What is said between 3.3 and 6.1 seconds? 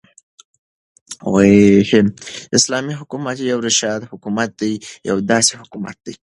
يو راشده حكومت دى يو داسي حكومت